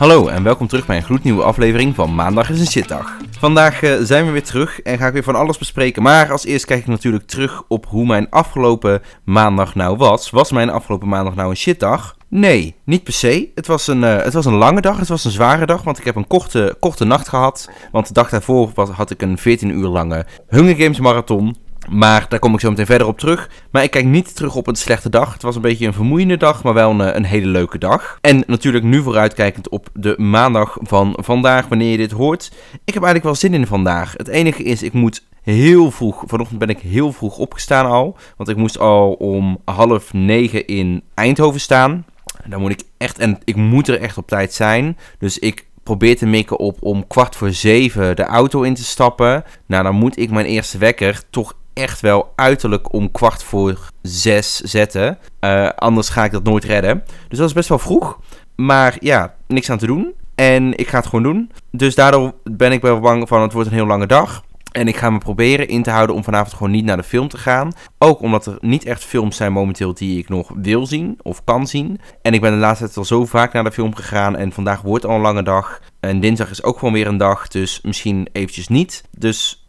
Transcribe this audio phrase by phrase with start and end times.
[0.00, 3.16] Hallo en welkom terug bij een gloednieuwe aflevering van Maandag is een shitdag.
[3.38, 6.02] Vandaag uh, zijn we weer terug en ga ik weer van alles bespreken.
[6.02, 10.30] Maar als eerst kijk ik natuurlijk terug op hoe mijn afgelopen maandag nou was.
[10.30, 12.16] Was mijn afgelopen maandag nou een shitdag?
[12.28, 13.50] Nee, niet per se.
[13.54, 15.98] Het was, een, uh, het was een lange dag, het was een zware dag, want
[15.98, 17.70] ik heb een korte, korte nacht gehad.
[17.92, 21.56] Want de dag daarvoor was, had ik een 14 uur lange Hunger Games marathon.
[21.90, 23.50] Maar daar kom ik zo meteen verder op terug.
[23.70, 25.32] Maar ik kijk niet terug op een slechte dag.
[25.32, 28.18] Het was een beetje een vermoeiende dag, maar wel een, een hele leuke dag.
[28.20, 32.52] En natuurlijk nu vooruitkijkend op de maandag van vandaag, wanneer je dit hoort.
[32.84, 34.14] Ik heb eigenlijk wel zin in vandaag.
[34.16, 36.22] Het enige is, ik moet heel vroeg.
[36.26, 38.16] Vanochtend ben ik heel vroeg opgestaan al.
[38.36, 42.04] Want ik moest al om half negen in Eindhoven staan.
[42.46, 44.96] Dan moet ik echt, en ik moet er echt op tijd zijn.
[45.18, 49.44] Dus ik probeer te mikken op om kwart voor zeven de auto in te stappen.
[49.66, 54.56] Nou, dan moet ik mijn eerste wekker toch echt wel uiterlijk om kwart voor zes
[54.56, 55.18] zetten.
[55.40, 57.04] Uh, anders ga ik dat nooit redden.
[57.28, 58.18] Dus dat is best wel vroeg.
[58.56, 60.12] Maar ja, niks aan te doen.
[60.34, 61.50] En ik ga het gewoon doen.
[61.70, 64.42] Dus daardoor ben ik wel bang van het wordt een heel lange dag.
[64.72, 67.28] En ik ga me proberen in te houden om vanavond gewoon niet naar de film
[67.28, 67.72] te gaan.
[67.98, 71.66] Ook omdat er niet echt films zijn momenteel die ik nog wil zien of kan
[71.66, 72.00] zien.
[72.22, 74.36] En ik ben de laatste tijd al zo vaak naar de film gegaan.
[74.36, 75.80] En vandaag wordt al een lange dag.
[76.00, 77.48] En dinsdag is ook gewoon weer een dag.
[77.48, 79.04] Dus misschien eventjes niet.
[79.18, 79.59] Dus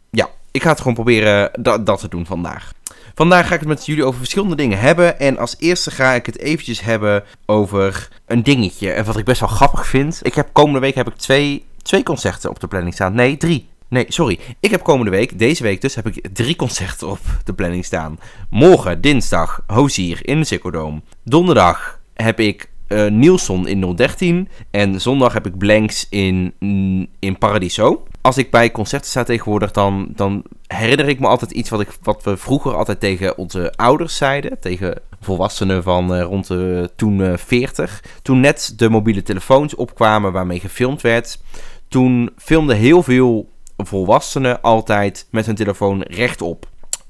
[0.52, 2.72] ik ga het gewoon proberen dat, dat te doen vandaag.
[3.14, 5.20] Vandaag ga ik het met jullie over verschillende dingen hebben.
[5.20, 8.90] En als eerste ga ik het eventjes hebben over een dingetje.
[8.90, 10.20] En wat ik best wel grappig vind.
[10.22, 13.14] Ik heb komende week heb ik twee, twee concerten op de planning staan.
[13.14, 13.68] Nee, drie.
[13.88, 14.38] Nee, sorry.
[14.60, 18.18] Ik heb komende week, deze week dus, heb ik drie concerten op de planning staan.
[18.50, 24.48] Morgen, dinsdag, Hozier in de Ziggo Donderdag heb ik uh, Nielsen in 013.
[24.70, 26.54] En zondag heb ik Blanks in,
[27.18, 28.02] in Paradiso.
[28.20, 31.88] Als ik bij concerten sta tegenwoordig, dan, dan herinner ik me altijd iets wat, ik,
[32.02, 34.60] wat we vroeger altijd tegen onze ouders zeiden.
[34.60, 38.04] Tegen volwassenen van uh, rond de toen uh, 40.
[38.22, 41.38] Toen net de mobiele telefoons opkwamen waarmee gefilmd werd.
[41.88, 46.66] Toen filmden heel veel volwassenen altijd met hun telefoon rechtop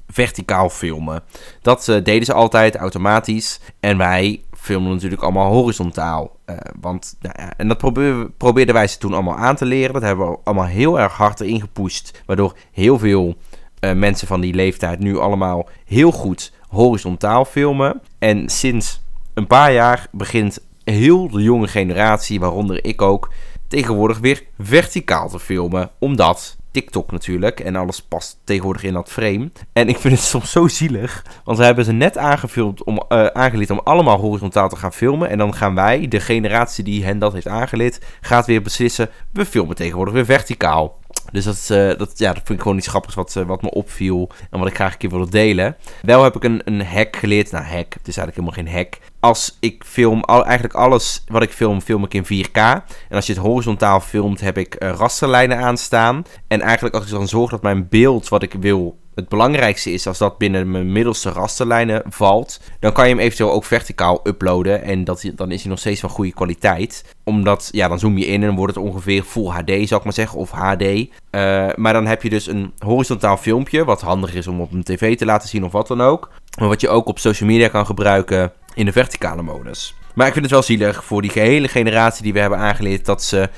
[0.07, 1.23] verticaal filmen.
[1.61, 3.59] Dat deden ze altijd automatisch.
[3.79, 6.39] En wij filmen natuurlijk allemaal horizontaal.
[6.45, 7.77] Uh, want, ja, en dat
[8.37, 9.93] probeerden, wij ze toen allemaal aan te leren.
[9.93, 12.23] Dat hebben we allemaal heel erg hard erin gepusht.
[12.25, 13.35] Waardoor heel veel
[13.79, 18.01] uh, mensen van die leeftijd nu allemaal heel goed horizontaal filmen.
[18.19, 19.01] En sinds
[19.33, 23.29] een paar jaar begint heel de jonge generatie, waaronder ik ook,
[23.67, 25.89] tegenwoordig weer verticaal te filmen.
[25.99, 27.59] Omdat TikTok natuurlijk.
[27.59, 29.51] En alles past tegenwoordig in dat frame.
[29.73, 31.25] En ik vind het soms zo zielig.
[31.43, 35.29] Want we hebben ze net aangevuld om, uh, om allemaal horizontaal te gaan filmen.
[35.29, 39.09] En dan gaan wij, de generatie die hen dat heeft aangeleerd, gaat weer beslissen.
[39.31, 41.01] We filmen tegenwoordig weer verticaal.
[41.31, 43.69] Dus dat, uh, dat, ja, dat vind ik gewoon iets grappigs wat, uh, wat me
[43.69, 44.29] opviel.
[44.49, 45.75] En wat ik graag een keer wil delen.
[46.01, 47.51] Wel heb ik een, een hack geleerd.
[47.51, 47.93] Nou, hack.
[47.93, 49.11] Het is eigenlijk helemaal geen hack.
[49.23, 52.51] Als ik film, eigenlijk alles wat ik film, film ik in 4K.
[52.53, 56.25] En als je het horizontaal filmt, heb ik uh, rasterlijnen aanstaan.
[56.47, 60.07] En eigenlijk als ik dan zorg dat mijn beeld wat ik wil het belangrijkste is
[60.07, 64.83] als dat binnen mijn middelste rasterlijnen valt, dan kan je hem eventueel ook verticaal uploaden
[64.83, 67.05] en dat, dan is hij nog steeds van goede kwaliteit.
[67.23, 70.13] Omdat, ja, dan zoom je in en wordt het ongeveer Full HD, zou ik maar
[70.13, 70.81] zeggen, of HD.
[70.81, 71.07] Uh,
[71.75, 75.17] maar dan heb je dus een horizontaal filmpje, wat handig is om op een tv
[75.17, 76.29] te laten zien of wat dan ook.
[76.59, 79.95] Maar wat je ook op social media kan gebruiken in de verticale modus.
[80.13, 83.23] Maar ik vind het wel zielig voor die gehele generatie die we hebben aangeleerd dat
[83.23, 83.49] ze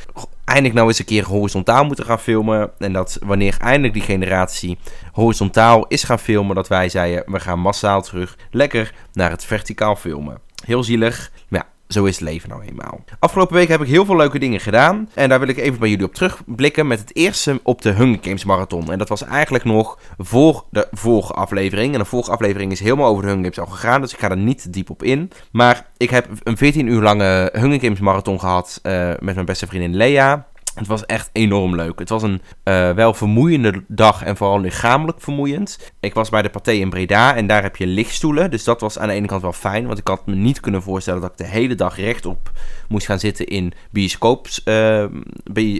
[0.45, 2.71] eindelijk nou eens een keer horizontaal moeten gaan filmen.
[2.77, 4.77] En dat wanneer eindelijk die generatie
[5.11, 9.95] horizontaal is gaan filmen, dat wij zeiden we gaan massaal terug lekker naar het verticaal
[9.95, 10.39] filmen.
[10.65, 13.03] Heel zielig, maar ja, zo is het leven nou eenmaal.
[13.19, 15.09] Afgelopen week heb ik heel veel leuke dingen gedaan.
[15.13, 18.19] En daar wil ik even bij jullie op terugblikken met het eerste op de Hunger
[18.22, 18.91] Games Marathon.
[18.91, 21.94] En dat was eigenlijk nog voor de vorige aflevering.
[21.94, 24.01] En de vorige aflevering is helemaal over de Hunger Games al gegaan.
[24.01, 25.31] Dus ik ga er niet diep op in.
[25.51, 29.67] Maar ik heb een 14 uur lange Hunger Games Marathon gehad uh, met mijn beste
[29.67, 30.47] vriendin Lea.
[30.75, 31.99] Het was echt enorm leuk.
[31.99, 35.91] Het was een uh, wel vermoeiende dag en vooral lichamelijk vermoeiend.
[35.99, 38.51] Ik was bij de Pathé in Breda en daar heb je lichtstoelen.
[38.51, 39.85] Dus dat was aan de ene kant wel fijn.
[39.85, 42.51] Want ik had me niet kunnen voorstellen dat ik de hele dag rechtop
[42.87, 45.05] moest gaan zitten in bioscoops, uh,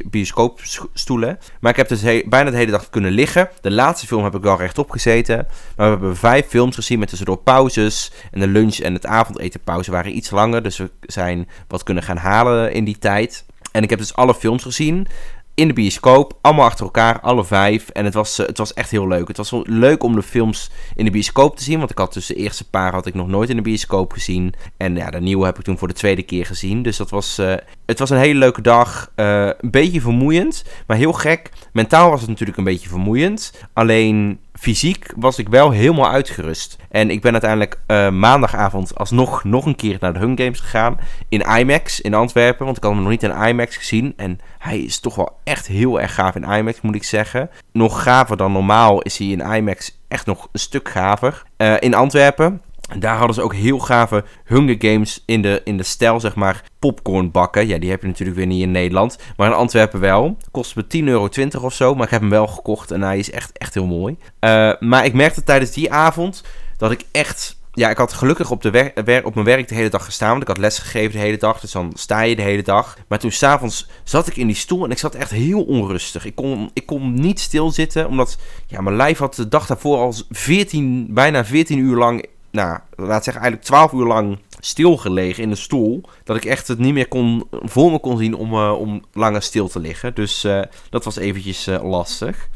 [0.06, 1.40] bioscoopstoelen.
[1.60, 3.50] Maar ik heb dus bijna de hele dag kunnen liggen.
[3.62, 5.36] De laatste film heb ik wel rechtop gezeten.
[5.76, 8.12] Maar we hebben vijf films gezien met tussendoor pauzes.
[8.32, 10.64] En de lunch en het avondetenpauze waren iets langer.
[10.64, 13.46] Dus we zijn wat kunnen gaan halen in die tijd.
[13.76, 15.08] En ik heb dus alle films gezien
[15.54, 17.90] in de bioscoop, allemaal achter elkaar, alle vijf.
[17.90, 19.28] En het was, het was echt heel leuk.
[19.28, 22.26] Het was leuk om de films in de bioscoop te zien, want ik had dus
[22.26, 24.54] de eerste paar had ik nog nooit in de bioscoop gezien.
[24.78, 26.82] En ja, de nieuwe heb ik toen voor de tweede keer gezien.
[26.82, 27.56] Dus dat was, uh,
[27.86, 29.12] het was een hele leuke dag.
[29.16, 31.52] Uh, een beetje vermoeiend, maar heel gek.
[31.74, 33.54] Mentaal was het natuurlijk een beetje vermoeiend.
[33.74, 36.78] Alleen fysiek was ik wel helemaal uitgerust.
[36.90, 41.00] En ik ben uiteindelijk uh, maandagavond alsnog nog een keer naar de Hun Games gegaan.
[41.30, 44.14] In IMAX in Antwerpen, want ik had hem nog niet in IMAX gezien.
[44.18, 47.50] En hij is toch wel echt heel erg gaaf in IMAX, moet ik zeggen.
[47.72, 51.44] Nog gaver dan normaal is hij in IMAX echt nog een stuk gaver.
[51.58, 55.78] Uh, in Antwerpen en daar hadden ze ook heel gave Hunger Games in de, in
[55.78, 57.68] de stijl, zeg maar, popcornbakken.
[57.68, 59.18] Ja, die heb je natuurlijk weer niet in Nederland.
[59.38, 60.38] Maar in Antwerpen wel.
[60.52, 61.30] Kostte me 10,20 euro
[61.62, 64.18] of zo, maar ik heb hem wel gekocht en hij is echt, echt heel mooi.
[64.40, 66.44] Uh, maar ik merkte tijdens die avond
[66.78, 67.64] dat ik echt...
[67.72, 70.42] Ja, ik had gelukkig op, de wer op mijn werk de hele dag gestaan, want
[70.42, 72.98] ik had les gegeven de hele dag, dus dan sta je de hele dag.
[73.08, 76.26] Maar toen s'avonds zat ik in die stoel en ik zat echt heel onrustig.
[76.26, 78.38] Ik kon, ik kon niet stilzitten, omdat
[78.68, 83.24] ja, mijn lijf had de dag daarvoor al 14, bijna 14 uur lang nou, laat
[83.24, 86.04] zeggen, eigenlijk 12 uur lang stilgelegen in de stoel.
[86.24, 89.42] Dat ik echt het niet meer kon, voor me kon zien om, uh, om langer
[89.42, 90.16] stil te liggen.
[90.16, 92.48] Dus uh, dat was eventjes uh, lastig.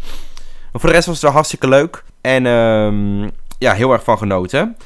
[0.72, 2.04] Maar voor de rest was het wel hartstikke leuk.
[2.22, 4.78] En um, ja, heel erg van genoten.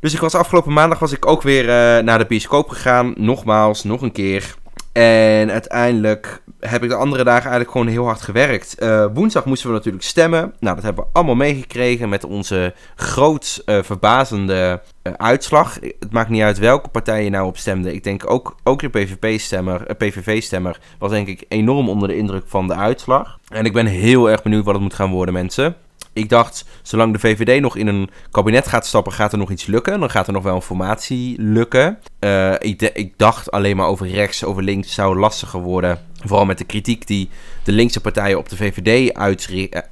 [0.00, 1.64] Dus ik was afgelopen maandag was ik ook weer
[2.04, 3.14] naar de bioscoop gegaan.
[3.16, 4.54] Nogmaals, nog een keer.
[4.92, 8.76] En uiteindelijk heb ik de andere dagen eigenlijk gewoon heel hard gewerkt.
[8.82, 10.54] Uh, woensdag moesten we natuurlijk stemmen.
[10.60, 15.78] Nou, dat hebben we allemaal meegekregen met onze groot uh, verbazende uh, uitslag.
[15.80, 17.94] Het maakt niet uit welke partij je nou op stemde.
[17.94, 22.66] Ik denk ook, ook de PVV-stemmer, PVV-stemmer was denk ik enorm onder de indruk van
[22.66, 23.38] de uitslag.
[23.48, 25.76] En ik ben heel erg benieuwd wat het moet gaan worden, mensen.
[26.12, 29.66] Ik dacht, zolang de VVD nog in een kabinet gaat stappen, gaat er nog iets
[29.66, 30.00] lukken.
[30.00, 31.98] Dan gaat er nog wel een formatie lukken.
[32.20, 36.00] Uh, ik, ik, dacht alleen maar over rechts, over links zou lastiger worden.
[36.24, 37.28] Vooral met de kritiek die
[37.64, 39.14] de linkse partijen op de VVD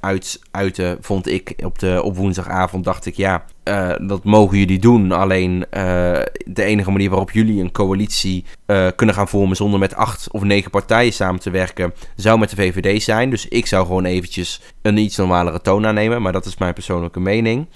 [0.01, 2.83] uit, uiten, vond ik op, de, op woensdagavond.
[2.83, 5.11] Dacht ik, ja, uh, dat mogen jullie doen.
[5.11, 5.61] Alleen uh,
[6.45, 8.45] de enige manier waarop jullie een coalitie
[8.95, 12.55] kunnen gaan vormen zonder met acht of negen partijen samen te werken, zou met de
[12.55, 13.29] VVD zijn.
[13.29, 16.21] Dus ik zou gewoon eventjes een iets normalere toon aannemen.
[16.21, 17.67] Maar dat is mijn persoonlijke mening.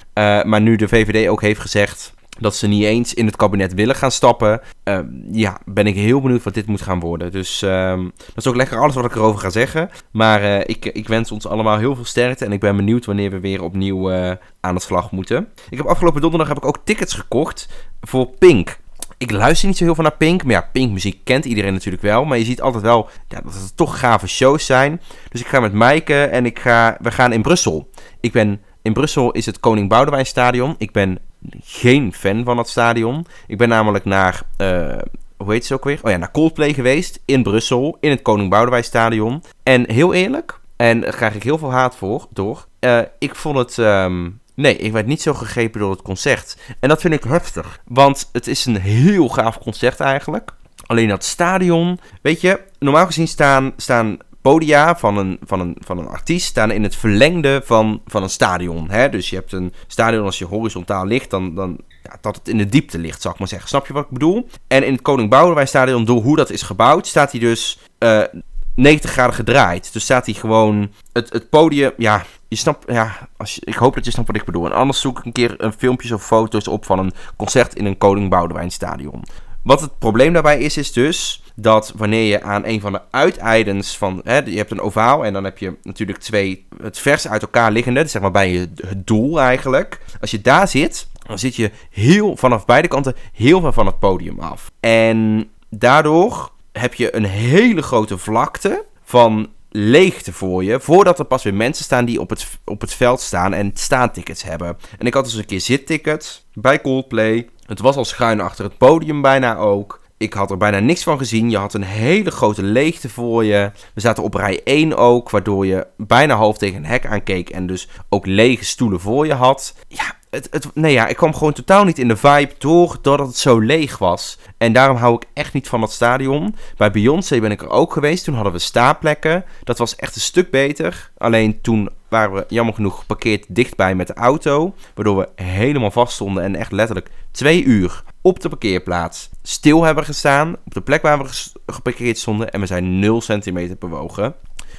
[0.43, 3.95] maar nu de VVD ook heeft gezegd dat ze niet eens in het kabinet willen
[3.95, 4.61] gaan stappen.
[4.83, 4.99] Uh,
[5.31, 7.31] ja, ben ik heel benieuwd wat dit moet gaan worden.
[7.31, 9.89] Dus uh, dat is ook lekker alles wat ik erover ga zeggen.
[10.11, 12.45] Maar uh, ik, ik wens ons allemaal heel veel sterkte.
[12.45, 15.47] En ik ben benieuwd wanneer we weer opnieuw eh, aan de slag moeten.
[15.69, 17.69] Ik heb afgelopen donderdag heb ik ook tickets gekocht
[18.01, 18.77] voor Pink.
[19.17, 20.43] Ik luister niet zo heel veel naar Pink.
[20.43, 22.25] Maar ja, Pink muziek kent iedereen natuurlijk wel.
[22.25, 25.01] Maar je ziet altijd wel ja, dat het toch gave shows zijn.
[25.29, 27.89] Dus ik ga met Maaike en ik ga, we gaan in Brussel.
[28.19, 28.61] Ik ben...
[28.81, 30.75] In Brussel is het Koning Boudewijn Stadion.
[30.77, 31.19] Ik ben
[31.63, 33.25] geen fan van het stadion.
[33.47, 34.97] Ik ben namelijk naar, uh,
[35.38, 36.00] hoe heet ze ook weer?
[36.03, 39.44] Oh ja, naar Coldplay geweest in Brussel, in het Koning Boudewijn Stadion.
[39.63, 42.68] En heel eerlijk, en daar krijg ik heel veel haat voor, door.
[42.80, 43.77] Uh, ik vond het...
[43.77, 46.57] Um, Nee, ik werd niet zo gegrepen door het concert.
[46.80, 47.80] En dat vind ik heftig.
[47.86, 50.51] Want het is een heel gaaf concert eigenlijk.
[50.86, 52.00] Alleen dat stadion.
[52.21, 54.18] Weet je, normaal gezien staan, staan
[54.51, 58.30] podia van een, van een, van een artiest staan in het verlengde van, van een
[58.30, 58.89] stadion.
[58.89, 59.09] Hè?
[59.09, 62.57] Dus je hebt een stadion als je horizontaal ligt, dan, dan ja, dat het in
[62.57, 63.69] de diepte ligt, zal ik maar zeggen.
[63.69, 64.47] Snap je wat ik bedoel?
[64.68, 68.21] En in het Koning Boudewijn stadion, door hoe dat is gebouwd, staat hij dus uh,
[68.21, 68.27] eh,
[68.75, 69.94] 90 graden gedraaid.
[69.94, 73.95] Dus staat hij gewoon het, het podium, ja, je snapt, ja, als je, ik hoop
[73.95, 74.65] dat je snapt wat ik bedoel.
[74.65, 77.86] En anders zoek ik een keer een filmpjes of foto's op van een concert in
[77.86, 79.24] een Koning Boudewijn stadion.
[79.63, 83.97] Wat het probleem daarbij is, is dus dat wanneer je aan een van de uiteindens
[83.97, 84.21] van...
[84.23, 87.71] Hè, je hebt een ovaal en dan heb je natuurlijk twee het vers uit elkaar
[87.71, 88.01] liggende.
[88.01, 90.01] Dus zeg maar bij je, het doel eigenlijk.
[90.21, 93.99] Als je daar zit, dan zit je heel vanaf beide kanten heel ver van het
[93.99, 94.71] podium af.
[94.79, 100.79] En daardoor heb je een hele grote vlakte van leegte voor je.
[100.79, 104.43] Voordat er pas weer mensen staan die op het, op het veld staan en staantickets
[104.43, 104.77] hebben.
[104.97, 107.50] En ik had dus een keer zittickets bij Coldplay.
[107.65, 110.01] Het was al schuin achter het podium bijna ook.
[110.17, 111.50] Ik had er bijna niks van gezien.
[111.50, 113.72] Je had een hele grote leegte voor je.
[113.93, 117.67] We zaten op rij 1 ook, waardoor je bijna half tegen een hek aankeek en
[117.67, 119.75] dus ook lege stoelen voor je had.
[119.88, 123.27] Ja, het, het, nee ja, ik kwam gewoon totaal niet in de vibe door doordat
[123.27, 124.39] het zo leeg was.
[124.57, 126.55] En daarom hou ik echt niet van dat stadion.
[126.77, 128.24] Bij Beyoncé ben ik er ook geweest.
[128.24, 129.45] Toen hadden we staplekken.
[129.63, 131.12] Dat was echt een stuk beter.
[131.17, 134.75] Alleen toen waren we jammer genoeg geparkeerd dichtbij met de auto.
[134.93, 140.03] Waardoor we helemaal vast stonden en echt letterlijk twee uur op de parkeerplaats stil hebben
[140.03, 140.55] gestaan.
[140.65, 141.29] Op de plek waar we
[141.65, 142.51] geparkeerd stonden.
[142.51, 144.36] En we zijn 0 centimeter bewogen.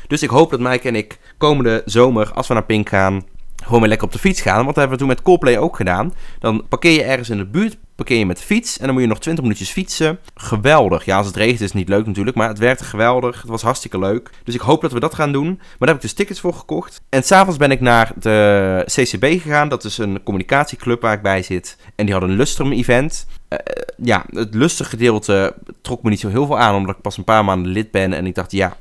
[0.06, 3.24] Dus ik hoop dat Mike en ik komende zomer, als we naar Pink gaan,
[3.64, 4.54] gewoon weer lekker op de fiets gaan.
[4.54, 6.14] Want dat hebben we toen met Coldplay ook gedaan.
[6.38, 8.78] Dan parkeer je ergens in de buurt, parkeer je met de fiets.
[8.78, 10.18] En dan moet je nog 20 minuutjes fietsen.
[10.34, 11.04] Geweldig.
[11.04, 12.36] Ja, als het regent is het niet leuk natuurlijk.
[12.36, 13.40] Maar het werkte geweldig.
[13.40, 14.30] Het was hartstikke leuk.
[14.44, 15.46] Dus ik hoop dat we dat gaan doen.
[15.46, 17.00] Maar daar heb ik dus tickets voor gekocht.
[17.08, 19.68] En s'avonds ben ik naar de CCB gegaan.
[19.68, 21.76] Dat is een communicatieclub waar ik bij zit.
[21.94, 23.26] En die hadden een Lustrum event.
[23.48, 23.58] Uh,
[23.96, 26.74] ja, het lustige gedeelte trok me niet zo heel veel aan.
[26.74, 28.12] Omdat ik pas een paar maanden lid ben.
[28.12, 28.76] En ik dacht, ja,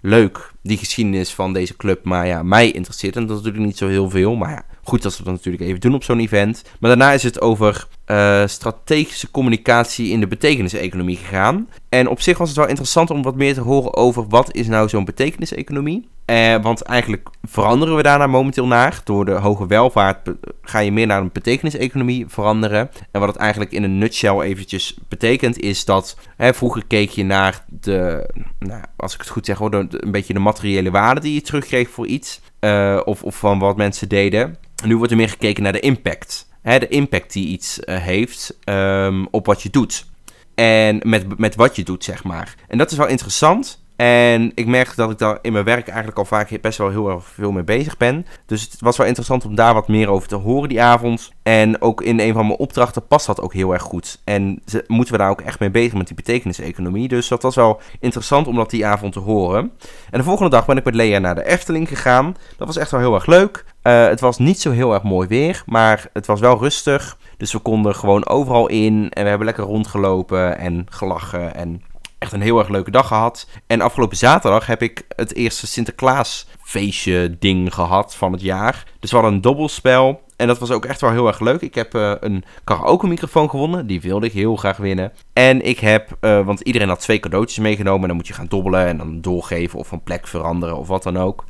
[0.00, 2.04] leuk, die geschiedenis van deze club.
[2.04, 4.36] Maar ja, mij interesseert het natuurlijk niet zo heel veel.
[4.36, 6.62] Maar ja, Goed dat ze dat natuurlijk even doen op zo'n event.
[6.80, 11.68] Maar daarna is het over uh, strategische communicatie in de betekeniseconomie gegaan.
[11.88, 14.66] En op zich was het wel interessant om wat meer te horen over wat is
[14.66, 16.08] nou zo'n betekeniseconomie.
[16.30, 19.00] Uh, want eigenlijk veranderen we daarna momenteel naar.
[19.04, 20.30] Door de hoge welvaart
[20.62, 22.90] ga je meer naar een betekeniseconomie veranderen.
[23.10, 26.16] En wat het eigenlijk in een nutshell eventjes betekent is dat...
[26.36, 30.32] Hè, vroeger keek je naar de, nou, als ik het goed zeg, hoor, een beetje
[30.32, 32.40] de materiële waarde die je terugkreeg voor iets.
[32.60, 34.56] Uh, of, of van wat mensen deden.
[34.84, 38.58] Nu wordt er meer gekeken naar de impact hè, de impact die iets uh, heeft
[38.64, 40.06] um, op wat je doet.
[40.54, 42.54] En met, met wat je doet, zeg maar.
[42.68, 43.82] En dat is wel interessant.
[43.98, 47.10] En ik merk dat ik daar in mijn werk eigenlijk al vaak best wel heel
[47.10, 48.26] erg veel mee bezig ben.
[48.46, 51.32] Dus het was wel interessant om daar wat meer over te horen die avond.
[51.42, 54.20] En ook in een van mijn opdrachten past dat ook heel erg goed.
[54.24, 57.08] En moeten we daar ook echt mee bezig met die betekeniseconomie.
[57.08, 59.70] Dus dat was wel interessant om dat die avond te horen.
[60.10, 62.36] En de volgende dag ben ik met Lea naar de Efteling gegaan.
[62.56, 63.64] Dat was echt wel heel erg leuk.
[63.82, 67.18] Uh, het was niet zo heel erg mooi weer, maar het was wel rustig.
[67.36, 71.82] Dus we konden gewoon overal in en we hebben lekker rondgelopen en gelachen en
[72.18, 73.48] echt een heel erg leuke dag gehad.
[73.66, 78.84] En afgelopen zaterdag heb ik het eerste Sinterklaas feestje ding gehad van het jaar.
[79.00, 80.26] Dus we hadden een dobbelspel.
[80.36, 81.60] En dat was ook echt wel heel erg leuk.
[81.60, 83.86] Ik heb uh, een karaoke microfoon gewonnen.
[83.86, 85.12] Die wilde ik heel graag winnen.
[85.32, 88.02] En ik heb, uh, want iedereen had twee cadeautjes meegenomen.
[88.02, 91.02] En dan moet je gaan dobbelen en dan doorgeven of van plek veranderen of wat
[91.02, 91.44] dan ook.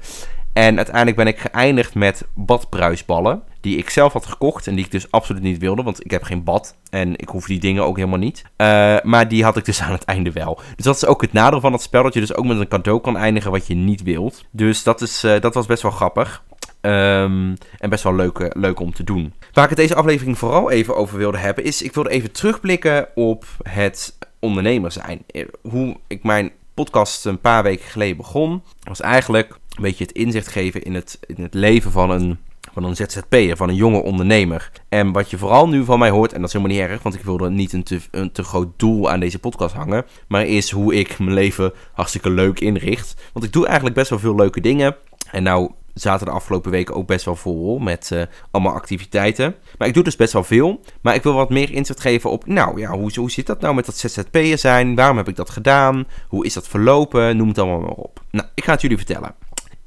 [0.59, 3.43] En uiteindelijk ben ik geëindigd met badpruisballen.
[3.61, 5.83] Die ik zelf had gekocht en die ik dus absoluut niet wilde.
[5.83, 8.43] Want ik heb geen bad en ik hoef die dingen ook helemaal niet.
[8.43, 10.61] Uh, maar die had ik dus aan het einde wel.
[10.77, 12.03] Dus dat is ook het nadeel van het spel.
[12.03, 14.45] Dat je dus ook met een cadeau kan eindigen wat je niet wilt.
[14.51, 16.45] Dus dat, is, uh, dat was best wel grappig.
[16.81, 19.33] Um, en best wel leuk, leuk om te doen.
[19.53, 23.09] Waar ik het deze aflevering vooral even over wilde hebben, is ik wilde even terugblikken
[23.15, 25.25] op het ondernemer zijn.
[25.63, 30.49] Hoe ik mijn podcast een paar weken geleden begon, was eigenlijk een beetje het inzicht
[30.49, 32.39] geven in het, in het leven van een,
[32.73, 34.71] van een ZZP'er, van een jonge ondernemer.
[34.89, 37.15] En wat je vooral nu van mij hoort, en dat is helemaal niet erg, want
[37.15, 40.71] ik wilde niet een te, een te groot doel aan deze podcast hangen, maar is
[40.71, 43.15] hoe ik mijn leven hartstikke leuk inricht.
[43.33, 44.97] Want ik doe eigenlijk best wel veel leuke dingen.
[45.31, 49.55] En nou zaten de afgelopen weken ook best wel vol met uh, allemaal activiteiten.
[49.79, 50.81] Maar ik doe dus best wel veel.
[51.01, 53.75] Maar ik wil wat meer inzicht geven op, nou ja, hoe, hoe zit dat nou
[53.75, 54.95] met dat ZZP'er zijn?
[54.95, 56.07] Waarom heb ik dat gedaan?
[56.29, 57.37] Hoe is dat verlopen?
[57.37, 58.23] Noem het allemaal maar op.
[58.31, 59.35] Nou, ik ga het jullie vertellen.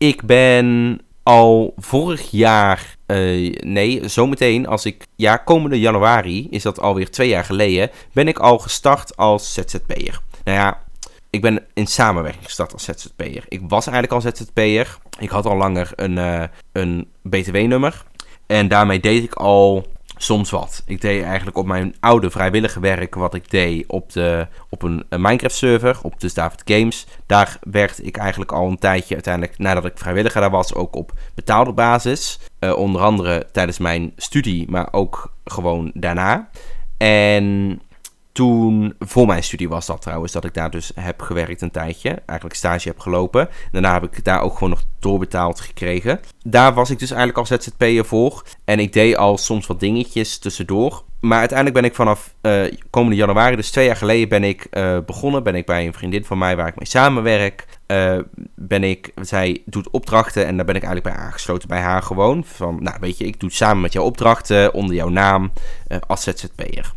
[0.01, 6.79] Ik ben al vorig jaar, uh, nee, zometeen als ik, ja, komende januari, is dat
[6.79, 10.21] alweer twee jaar geleden, ben ik al gestart als ZZP'er.
[10.43, 10.83] Nou ja,
[11.29, 13.45] ik ben in samenwerking gestart als ZZP'er.
[13.47, 14.97] Ik was eigenlijk al ZZP'er.
[15.19, 18.03] Ik had al langer een, uh, een BTW-nummer.
[18.47, 19.85] En daarmee deed ik al
[20.23, 20.83] soms wat.
[20.85, 25.05] Ik deed eigenlijk op mijn oude vrijwillige werk wat ik deed op, de, op een,
[25.09, 27.05] Minecraft server, op de David Games.
[27.25, 31.11] Daar werkte ik eigenlijk al een tijdje uiteindelijk, nadat ik vrijwilliger daar was, ook op
[31.35, 32.39] betaalde basis.
[32.59, 36.49] Uh, onder andere tijdens mijn studie, maar ook gewoon daarna.
[36.97, 37.79] En
[38.31, 42.09] toen, voor mijn studie was dat trouwens, dat ik daar dus heb gewerkt een tijdje.
[42.09, 43.49] Eigenlijk stage heb gelopen.
[43.71, 46.19] Daarna heb ik daar ook gewoon nog doorbetaald gekregen.
[46.43, 48.43] Daar was ik dus eigenlijk al ZZP'er voor.
[48.65, 51.03] En ik deed al soms wat dingetjes tussendoor.
[51.19, 54.97] Maar uiteindelijk ben ik vanaf uh, komende januari, dus twee jaar geleden, ben ik uh,
[55.05, 55.43] begonnen.
[55.43, 57.65] Ben ik bij een vriendin van mij waar ik mee samenwerk.
[57.87, 58.17] Uh,
[58.55, 62.43] ben ik, zij doet opdrachten en daar ben ik eigenlijk bij aangesloten bij haar gewoon.
[62.45, 65.51] Van, nou weet je, ik doe samen met jou opdrachten onder jouw naam
[66.07, 66.93] als ZZP'er.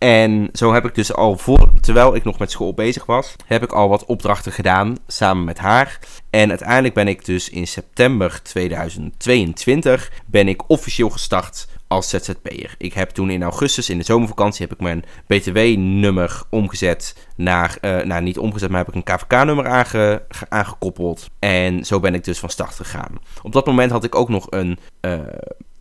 [0.00, 3.62] En zo heb ik dus al voor, terwijl ik nog met school bezig was, heb
[3.62, 5.98] ik al wat opdrachten gedaan samen met haar.
[6.30, 12.74] En uiteindelijk ben ik dus in september 2022 ben ik officieel gestart als ZZP'er.
[12.78, 18.02] Ik heb toen in augustus, in de zomervakantie, heb ik mijn BTW-nummer omgezet naar, uh,
[18.02, 21.26] nou niet omgezet, maar heb ik een KVK-nummer aange, aangekoppeld.
[21.38, 23.18] En zo ben ik dus van start gegaan.
[23.42, 25.18] Op dat moment had ik ook nog een, uh,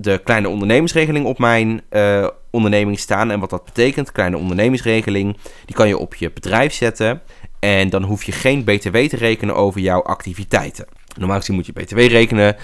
[0.01, 3.31] de kleine ondernemingsregeling op mijn uh, onderneming staan.
[3.31, 7.21] En wat dat betekent, kleine ondernemingsregeling, die kan je op je bedrijf zetten.
[7.59, 10.85] En dan hoef je geen BTW te rekenen over jouw activiteiten.
[11.17, 12.57] Normaal gezien moet je BTW rekenen, 21%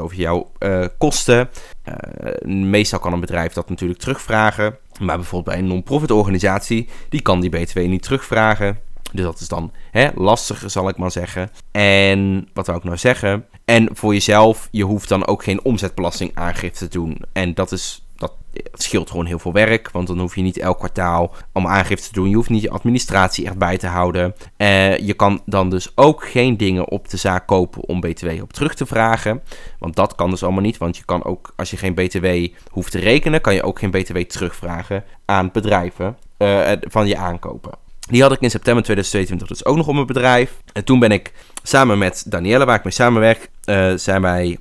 [0.00, 1.48] over jouw uh, kosten.
[1.88, 4.76] Uh, meestal kan een bedrijf dat natuurlijk terugvragen.
[5.00, 8.78] Maar bijvoorbeeld bij een non-profit organisatie, die kan die BTW niet terugvragen.
[9.12, 11.50] Dus dat is dan hè, lastiger, zal ik maar zeggen.
[11.70, 13.46] En wat wil ik nou zeggen?
[13.64, 17.18] En voor jezelf, je hoeft dan ook geen omzetbelastingaangifte te doen.
[17.32, 18.32] En dat is dat
[18.72, 19.90] scheelt gewoon heel veel werk.
[19.90, 22.28] Want dan hoef je niet elk kwartaal om aangifte te doen.
[22.28, 24.34] Je hoeft niet je administratie echt bij te houden.
[24.56, 28.52] Uh, je kan dan dus ook geen dingen op de zaak kopen om BTW op
[28.52, 29.42] terug te vragen.
[29.78, 30.78] Want dat kan dus allemaal niet.
[30.78, 32.26] Want je kan ook, als je geen BTW
[32.70, 37.72] hoeft te rekenen, kan je ook geen BTW terugvragen aan bedrijven uh, van je aankopen.
[38.06, 40.56] Die had ik in september 2022 dus ook nog op mijn bedrijf.
[40.72, 41.32] En toen ben ik
[41.62, 44.58] samen met Danielle, waar ik mee samenwerk, uh, zijn wij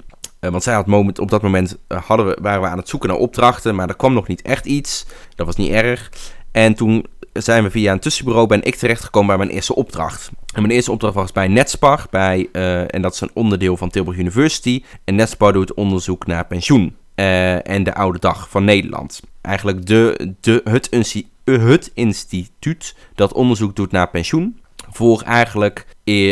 [0.52, 3.18] want zij had moment, op dat moment hadden we, waren we aan het zoeken naar
[3.18, 5.06] opdrachten, maar er kwam nog niet echt iets.
[5.36, 6.12] Dat was niet erg.
[6.52, 10.32] En toen zijn we via een tussenbureau, ben ik terechtgekomen bij mijn eerste opdracht.
[10.54, 12.50] En mijn eerste opdracht was bij Netspar, bij,
[12.88, 14.84] en dat is een onderdeel van Tilburg University.
[15.04, 19.22] En Netspar doet onderzoek naar pensioen en de oude dag van Nederland.
[19.42, 20.90] Eigenlijk de, de, het,
[21.46, 24.60] het instituut dat onderzoek doet naar pensioen
[24.90, 25.86] voor eigenlijk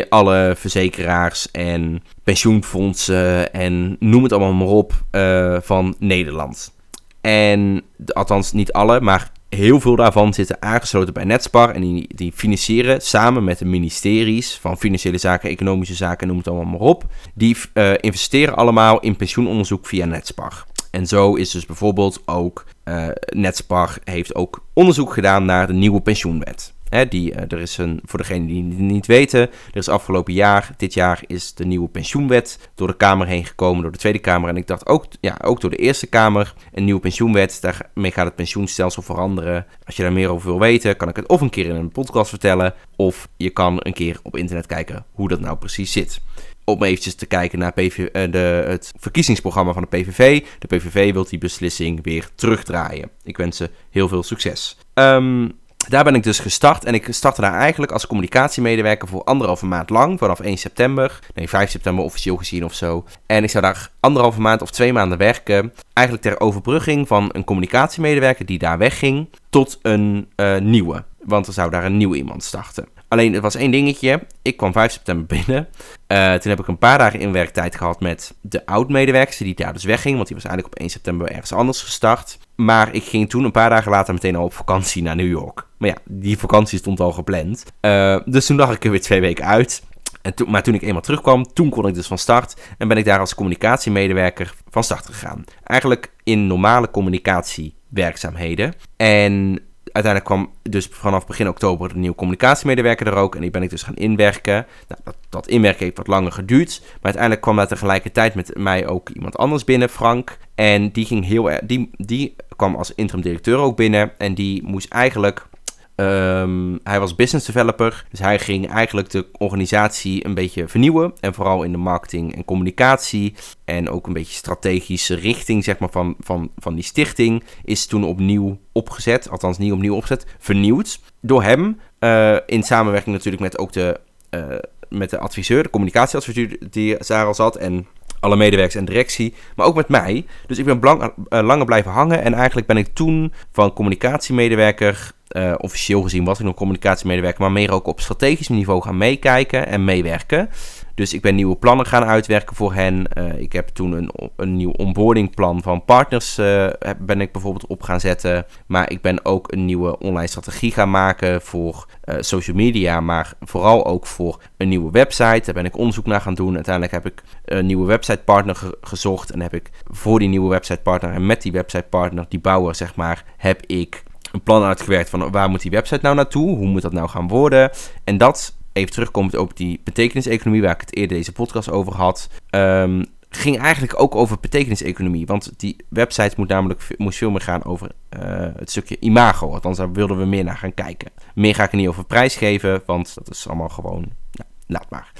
[0.09, 6.73] alle verzekeraars en pensioenfondsen en noem het allemaal maar op uh, van Nederland.
[7.21, 11.69] En althans niet alle, maar heel veel daarvan zitten aangesloten bij Netspar.
[11.69, 16.47] En die, die financieren samen met de ministeries van Financiële Zaken, Economische Zaken, noem het
[16.47, 17.05] allemaal maar op.
[17.33, 20.65] Die uh, investeren allemaal in pensioenonderzoek via Netspar.
[20.93, 26.01] En zo is dus bijvoorbeeld ook uh, Netspar heeft ook onderzoek gedaan naar de nieuwe
[26.01, 26.73] pensioenwet.
[27.09, 30.73] die, uh, er is een, voor degenen die het niet weten, er is afgelopen jaar,
[30.77, 34.49] dit jaar is de nieuwe pensioenwet door de Kamer heen gekomen, door de Tweede Kamer.
[34.49, 37.61] En ik dacht ook, ja, ook door de Eerste Kamer, een nieuwe pensioenwet.
[37.61, 39.65] Daarmee gaat het pensioenstelsel veranderen.
[39.85, 41.91] Als je daar meer over wil weten, kan ik het of een keer in een
[41.91, 46.21] podcast vertellen, of je kan een keer op internet kijken hoe dat nou precies zit
[46.63, 50.43] om eventjes te kijken naar PV, uh, de, het verkiezingsprogramma van de PVV.
[50.59, 53.09] De PVV wil die beslissing weer terugdraaien.
[53.23, 54.77] Ik wens ze heel veel succes.
[54.93, 55.51] Um,
[55.87, 59.89] daar ben ik dus gestart en ik startte daar eigenlijk als communicatiemedewerker voor anderhalve maand
[59.89, 63.05] lang, vanaf 1 september, nee 5 september officieel gezien of zo.
[63.25, 67.43] En ik zou daar anderhalve maand of twee maanden werken, eigenlijk ter overbrugging van een
[67.43, 71.03] communicatiemedewerker die daar wegging, tot een uh, nieuwe.
[71.23, 72.87] Want er zou daar een nieuw iemand starten.
[73.13, 74.21] Alleen, het was één dingetje.
[74.41, 75.67] Ik kwam 5 september binnen.
[76.07, 79.83] Uh, toen heb ik een paar dagen inwerktijd gehad met de oud-medewerker die daar dus
[79.83, 80.15] wegging.
[80.15, 82.37] Want die was eigenlijk op 1 september ergens anders gestart.
[82.55, 85.67] Maar ik ging toen een paar dagen later meteen al op vakantie naar New York.
[85.77, 87.65] Maar ja, die vakantie stond al gepland.
[87.81, 89.83] Uh, dus toen dacht ik er weer twee weken uit.
[90.21, 92.61] En maar toen ik eenmaal terugkwam, toen kon ik dus van start.
[92.77, 95.43] En ben ik daar als communicatiemedewerker van start gegaan.
[95.63, 98.73] Eigenlijk in normale communicatiewerkzaamheden.
[98.97, 99.59] En
[99.93, 103.35] uiteindelijk kwam dus vanaf begin oktober de nieuwe communicatiemedewerker er ook.
[103.35, 104.65] En die ben ik dus gaan inwerken.
[104.87, 106.79] Nou, dat, dat inwerken heeft wat langer geduurd.
[106.81, 110.37] Maar uiteindelijk kwam daar tegelijkertijd met mij ook iemand anders binnen, Frank.
[110.55, 114.11] En die, ging heel, die, die kwam als interim directeur ook binnen.
[114.17, 115.47] En die moest eigenlijk
[115.95, 121.13] Um, hij was business developer, dus hij ging eigenlijk de organisatie een beetje vernieuwen.
[121.19, 123.33] En vooral in de marketing en communicatie.
[123.65, 128.03] En ook een beetje strategische richting zeg maar, van, van, van die stichting is toen
[128.03, 129.29] opnieuw opgezet.
[129.29, 130.99] Althans, niet opnieuw opgezet, vernieuwd.
[131.21, 134.45] Door hem, uh, in samenwerking natuurlijk met ook de, uh,
[134.89, 137.55] met de adviseur, de communicatieadviseur die daar al zat.
[137.55, 137.87] En
[138.23, 140.25] alle medewerkers en directie, maar ook met mij.
[140.47, 145.11] Dus ik ben lang, uh, langer blijven hangen en eigenlijk ben ik toen van communicatiemedewerker
[145.37, 149.67] uh, officieel gezien was ik nog communicatiemedewerker, maar meer ook op strategisch niveau gaan meekijken
[149.67, 150.49] en meewerken.
[150.95, 153.05] Dus ik ben nieuwe plannen gaan uitwerken voor hen.
[153.17, 157.81] Uh, ik heb toen een, een nieuw onboardingplan van partners uh, ben ik bijvoorbeeld op
[157.81, 158.45] gaan zetten.
[158.67, 162.99] Maar ik ben ook een nieuwe online strategie gaan maken voor uh, social media.
[162.99, 165.41] Maar vooral ook voor een nieuwe website.
[165.45, 166.55] Daar ben ik onderzoek naar gaan doen.
[166.55, 169.31] Uiteindelijk heb ik een nieuwe websitepartner ge gezocht.
[169.31, 173.23] En heb ik voor die nieuwe websitepartner en met die websitepartner, die bouwer zeg maar,
[173.37, 176.57] heb ik een plan uitgewerkt van waar moet die website nou naartoe?
[176.57, 177.71] Hoe moet dat nou gaan worden?
[178.03, 182.29] En dat, even terugkomend op die betekeniseconomie waar ik het eerder deze podcast over had,
[182.49, 185.25] um, ging eigenlijk ook over betekeniseconomie.
[185.25, 188.21] Want die website moet namelijk, moest veel meer gaan over uh,
[188.55, 189.53] het stukje imago.
[189.53, 191.11] Althans, daar wilden we meer naar gaan kijken.
[191.35, 194.89] Meer ga ik er niet over prijs geven, want dat is allemaal gewoon, nou, laat
[194.89, 195.11] maar.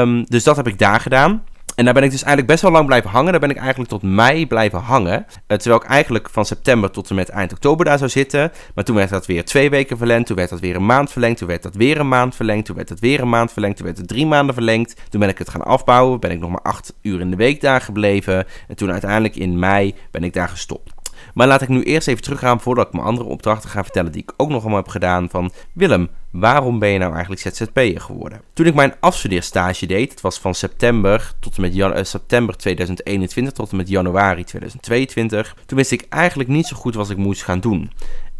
[0.00, 1.44] Um, dus dat heb ik daar gedaan.
[1.74, 3.30] En daar ben ik dus eigenlijk best wel lang blijven hangen.
[3.30, 5.26] Daar ben ik eigenlijk tot mei blijven hangen.
[5.28, 8.52] Uh, terwijl ik eigenlijk van september tot en met eind oktober daar zou zitten.
[8.74, 10.26] Maar toen werd dat weer twee weken verlengd.
[10.26, 11.38] Toen werd dat weer een maand verlengd.
[11.38, 12.66] Toen werd dat weer een maand verlengd.
[12.66, 13.76] Toen werd dat weer een maand verlengd.
[13.76, 14.96] Toen werd het drie maanden verlengd.
[15.08, 16.20] Toen ben ik het gaan afbouwen.
[16.20, 18.46] Ben ik nog maar acht uur in de week daar gebleven.
[18.68, 21.01] En toen uiteindelijk in mei ben ik daar gestopt.
[21.32, 24.22] Maar laat ik nu eerst even teruggaan voordat ik mijn andere opdrachten ga vertellen die
[24.22, 25.28] ik ook nog allemaal heb gedaan.
[25.30, 28.40] Van Willem, waarom ben je nou eigenlijk ZZP'er geworden?
[28.52, 33.52] Toen ik mijn afstudeerstage deed, het was van september, tot en met uh, september 2021
[33.52, 37.42] tot en met januari 2022, toen wist ik eigenlijk niet zo goed wat ik moest
[37.42, 37.90] gaan doen.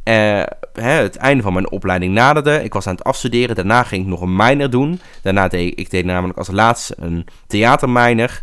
[0.05, 2.65] Uh, hè, het einde van mijn opleiding naderde.
[2.65, 3.57] Ik was aan het afstuderen.
[3.57, 5.01] Daarna ging ik nog een minor doen.
[5.23, 8.41] Daarna deed ik deed namelijk als laatste een theaterminor.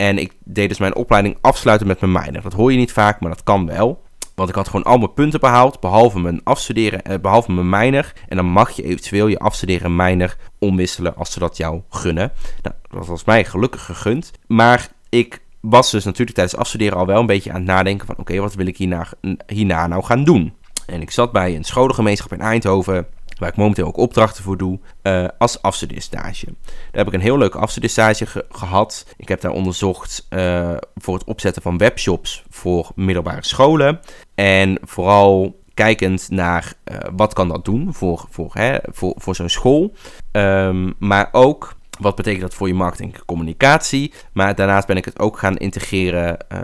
[0.00, 2.42] En ik deed dus mijn opleiding afsluiten met mijn minor.
[2.42, 4.02] Dat hoor je niet vaak, maar dat kan wel.
[4.34, 8.12] Want ik had gewoon al mijn punten behaald, behalve mijn afstuderen, eh, behalve mijn minor.
[8.28, 12.32] En dan mag je eventueel je afstuderen minor omwisselen als ze dat jou gunnen.
[12.62, 14.30] Nou, dat was mij gelukkig gegund.
[14.46, 18.18] Maar ik was dus natuurlijk tijdens afstuderen al wel een beetje aan het nadenken van...
[18.18, 19.06] oké, wat wil ik hierna,
[19.46, 20.54] hierna nou gaan doen?
[20.86, 23.06] En ik zat bij een scholengemeenschap in Eindhoven
[23.40, 26.46] waar ik momenteel ook opdrachten voor doe, uh, als afstudeerstage.
[26.46, 26.54] Daar
[26.92, 29.06] heb ik een heel leuke afstudeerstage ge gehad.
[29.16, 34.00] Ik heb daar onderzocht uh, voor het opzetten van webshops voor middelbare scholen.
[34.34, 39.92] En vooral kijkend naar uh, wat kan dat doen voor, voor, voor, voor zo'n school.
[40.32, 44.12] Um, maar ook wat betekent dat voor je marketing en communicatie?
[44.32, 46.58] Maar daarnaast ben ik het ook gaan integreren uh,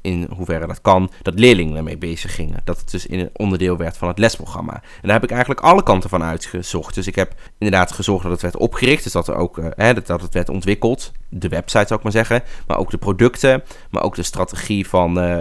[0.00, 2.60] in hoeverre dat kan, dat leerlingen ermee bezig gingen.
[2.64, 4.72] Dat het dus in een onderdeel werd van het lesprogramma.
[4.72, 6.94] En daar heb ik eigenlijk alle kanten van uitgezocht.
[6.94, 10.20] Dus ik heb inderdaad gezorgd dat het werd opgericht, dus dat, er ook, hè, dat,
[10.20, 11.12] het werd ontwikkeld.
[11.28, 15.24] De website zou ik maar zeggen, maar ook de producten, maar ook de strategie van
[15.24, 15.38] uh,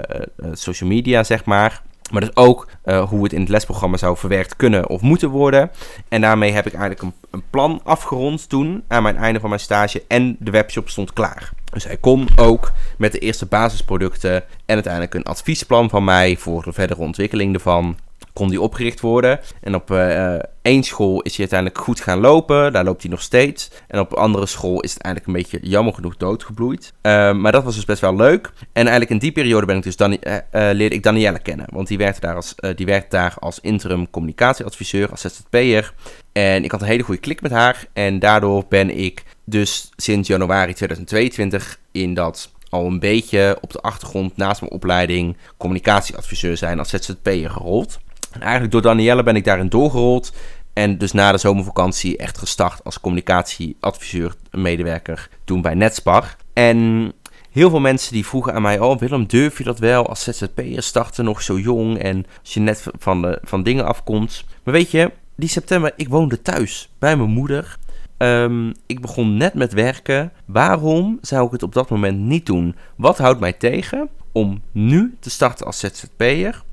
[0.53, 1.81] social media, zeg maar.
[2.11, 5.71] Maar dus ook uh, hoe het in het lesprogramma zou verwerkt kunnen of moeten worden.
[6.07, 9.61] En daarmee heb ik eigenlijk een, een, plan afgerond toen aan mijn einde van mijn
[9.61, 10.03] stage.
[10.07, 11.51] En de webshop stond klaar.
[11.71, 14.35] Dus hij kon ook met de eerste basisproducten
[14.65, 17.97] en uiteindelijk een adviesplan van mij voor de verdere ontwikkeling ervan
[18.33, 19.39] kon die opgericht worden.
[19.61, 22.73] En op uh, één school is hij uiteindelijk goed gaan lopen.
[22.73, 23.71] Daar loopt hij nog steeds.
[23.87, 26.93] En op een andere school is het eigenlijk een beetje jammer genoeg doodgebloeid.
[27.01, 28.51] Uh, maar dat was dus best wel leuk.
[28.57, 30.07] En eigenlijk in die periode ben ik dus uh,
[30.51, 31.65] leerde ik Danielle kennen.
[31.69, 35.93] Want die werkte daar als, die werkte daar als interim communicatieadviseur, als ZZP'er.
[36.31, 37.85] En ik had een hele goede klik met haar.
[37.93, 43.81] En daardoor ben ik dus sinds januari 2022 in dat al een beetje op de
[43.81, 47.99] achtergrond naast mijn opleiding communicatieadviseur zijn als ZZP'er gerold.
[48.33, 50.33] En eigenlijk door Danielle ben ik daarin doorgerold.
[50.73, 56.35] En dus na de zomervakantie echt gestart als communicatieadviseur, medewerker toen bij Netspar.
[56.53, 57.11] En
[57.51, 60.83] heel veel mensen die vroegen aan mij: Oh, Willem, durf je dat wel als ZZP'er
[60.83, 64.45] starten, nog zo jong en als je net van, van dingen afkomt?
[64.63, 67.77] Maar weet je, die september, ik woonde thuis bij mijn moeder.
[68.17, 70.31] Um, ik begon net met werken.
[70.45, 72.75] Waarom zou ik het op dat moment niet doen?
[72.95, 76.63] Wat houdt mij tegen om nu te starten als ZZP'er?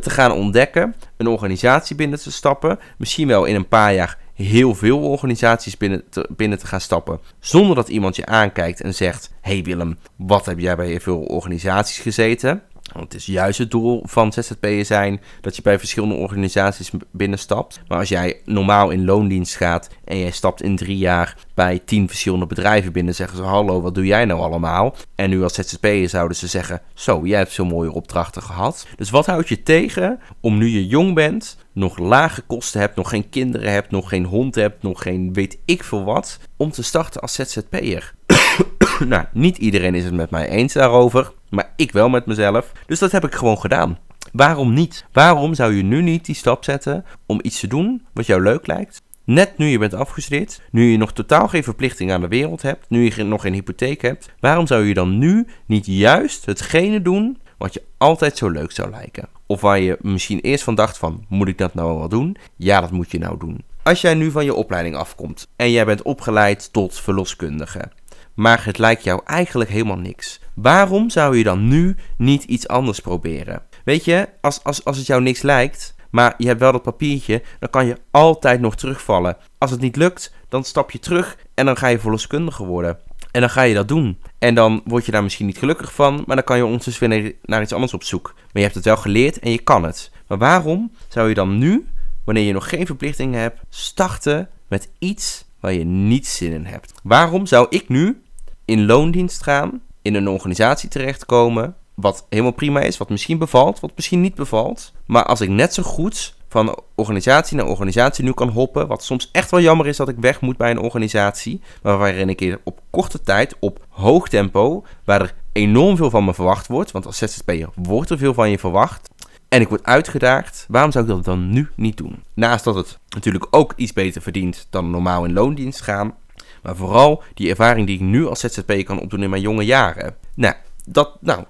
[0.00, 4.74] Te gaan ontdekken, een organisatie binnen te stappen, misschien wel in een paar jaar heel
[4.74, 9.34] veel organisaties binnen te, binnen te gaan stappen, zonder dat iemand je aankijkt en zegt:
[9.40, 12.62] Hey Willem, wat heb jij bij veel organisaties gezeten?
[12.92, 17.80] Want het is juist het doel van ZZP'er zijn dat je bij verschillende organisaties binnenstapt.
[17.88, 22.08] Maar als jij normaal in loondienst gaat en jij stapt in drie jaar bij tien
[22.08, 24.94] verschillende bedrijven binnen, zeggen ze: Hallo, wat doe jij nou allemaal?
[25.14, 28.86] En nu als ZZP'er zouden ze zeggen: Zo, jij hebt zo'n mooie opdrachten gehad.
[28.96, 33.08] Dus wat houdt je tegen om nu je jong bent, nog lage kosten hebt, nog
[33.08, 36.82] geen kinderen hebt, nog geen hond hebt, nog geen weet ik veel wat, om te
[36.82, 38.14] starten als ZZP'er?
[39.06, 41.32] nou, niet iedereen is het met mij eens daarover.
[41.50, 42.72] Maar ik wel met mezelf.
[42.86, 43.98] Dus dat heb ik gewoon gedaan.
[44.32, 45.04] Waarom niet?
[45.12, 48.66] Waarom zou je nu niet die stap zetten om iets te doen wat jou leuk
[48.66, 49.02] lijkt?
[49.24, 52.84] Net nu je bent afgestudeerd, nu je nog totaal geen verplichting aan de wereld hebt,
[52.88, 57.38] nu je nog geen hypotheek hebt, waarom zou je dan nu niet juist hetgene doen
[57.58, 59.28] wat je altijd zo leuk zou lijken?
[59.46, 62.36] Of waar je misschien eerst van dacht van, moet ik dat nou wel doen?
[62.56, 63.64] Ja, dat moet je nou doen.
[63.82, 67.90] Als jij nu van je opleiding afkomt en jij bent opgeleid tot verloskundige,
[68.34, 70.40] maar het lijkt jou eigenlijk helemaal niks.
[70.62, 73.62] Waarom zou je dan nu niet iets anders proberen?
[73.84, 77.42] Weet je, als, als, als het jou niks lijkt, maar je hebt wel dat papiertje,
[77.58, 79.36] dan kan je altijd nog terugvallen.
[79.58, 82.98] Als het niet lukt, dan stap je terug en dan ga je verloskundige worden.
[83.30, 84.18] En dan ga je dat doen.
[84.38, 87.34] En dan word je daar misschien niet gelukkig van, maar dan kan je ondertussen weer
[87.42, 88.32] naar iets anders op zoek.
[88.34, 90.10] Maar je hebt het wel geleerd en je kan het.
[90.26, 91.86] Maar waarom zou je dan nu,
[92.24, 96.92] wanneer je nog geen verplichtingen hebt, starten met iets waar je niet zin in hebt?
[97.02, 98.22] Waarom zou ik nu
[98.64, 103.92] in loondienst gaan, in een organisatie terechtkomen, wat helemaal prima is, wat misschien bevalt, wat
[103.96, 104.92] misschien niet bevalt.
[105.06, 109.28] Maar als ik net zo goed van organisatie naar organisatie nu kan hoppen, wat soms
[109.32, 112.80] echt wel jammer is dat ik weg moet bij een organisatie, maar waarin ik op
[112.90, 117.18] korte tijd, op hoog tempo, waar er enorm veel van me verwacht wordt, want als
[117.18, 119.10] ZZP'er wordt er veel van je verwacht,
[119.48, 122.22] en ik word uitgedaagd, waarom zou ik dat dan nu niet doen?
[122.34, 126.14] Naast dat het natuurlijk ook iets beter verdient dan normaal in loondienst gaan,
[126.62, 130.14] maar vooral die ervaring die ik nu als ZZP kan opdoen in mijn jonge jaren.
[130.34, 131.44] Nou, dat, nou,